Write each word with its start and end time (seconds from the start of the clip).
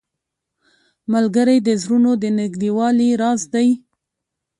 ملګری 1.13 1.57
د 1.67 1.69
زړونو 1.81 2.11
د 2.23 2.23
نږدېوالي 2.39 3.09
راز 3.21 3.41
دی 3.53 3.69